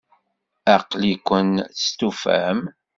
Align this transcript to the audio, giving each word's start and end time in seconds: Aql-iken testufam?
Aql-iken 0.75 1.49
testufam? 1.79 2.59